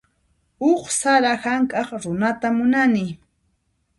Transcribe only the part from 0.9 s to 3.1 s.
sara hank'aq runata munani.